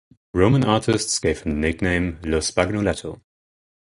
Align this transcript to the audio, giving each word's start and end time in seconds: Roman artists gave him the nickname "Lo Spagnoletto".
Roman 0.33 0.65
artists 0.65 1.19
gave 1.19 1.41
him 1.43 1.51
the 1.51 1.57
nickname 1.67 2.19
"Lo 2.23 2.39
Spagnoletto". 2.39 3.21